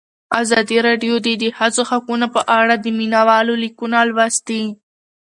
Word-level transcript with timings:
ازادي 0.41 0.77
راډیو 0.87 1.13
د 1.25 1.27
د 1.41 1.45
ښځو 1.57 1.81
حقونه 1.91 2.25
په 2.35 2.41
اړه 2.59 2.75
د 2.79 2.85
مینه 2.97 3.21
والو 3.29 3.53
لیکونه 3.63 3.97
لوستي. 4.09 4.63